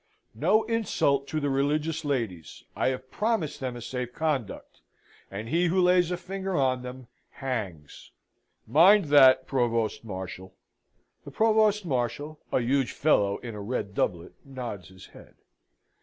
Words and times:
No 0.33 0.63
insult 0.63 1.27
to 1.27 1.39
the 1.39 1.51
religious 1.51 2.03
ladies! 2.03 2.63
I 2.75 2.87
have 2.87 3.11
promised 3.11 3.59
them 3.59 3.75
a 3.75 3.81
safe 3.83 4.13
conduct, 4.15 4.81
and 5.29 5.47
he 5.47 5.67
who 5.67 5.79
lays 5.79 6.09
a 6.09 6.17
finger 6.17 6.55
on 6.57 6.81
them, 6.81 7.05
hangs! 7.29 8.09
Mind 8.65 9.05
that 9.13 9.45
Provost 9.45 10.03
Marshal!" 10.03 10.55
The 11.23 11.29
Provost 11.29 11.85
Marshal, 11.85 12.39
a 12.51 12.61
huge 12.61 12.93
fellow 12.93 13.37
in 13.43 13.53
a 13.53 13.61
red 13.61 13.93
doublet, 13.93 14.31
nods 14.43 14.87
his 14.87 15.05
head. 15.05 15.35